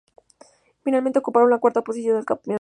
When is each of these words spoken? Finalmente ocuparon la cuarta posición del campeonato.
Finalmente 0.83 1.19
ocuparon 1.19 1.51
la 1.51 1.59
cuarta 1.59 1.83
posición 1.83 2.15
del 2.15 2.25
campeonato. 2.25 2.59